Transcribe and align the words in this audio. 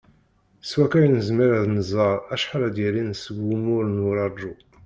S 0.69 0.71
wakka 0.79 0.99
i 1.05 1.07
nezmer 1.15 1.49
ad 1.59 1.65
nẓer 1.75 2.15
acḥal 2.33 2.61
ara 2.65 2.75
d-yalin 2.75 3.11
seg 3.23 3.35
wumuɣ 3.45 3.81
n 3.85 4.03
uraju. 4.09 4.53